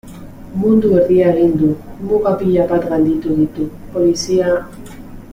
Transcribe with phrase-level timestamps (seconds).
[0.61, 1.67] Mundu erdia egin du,
[2.11, 3.67] muga pila bat gainditu ditu,
[3.99, 4.55] polizia...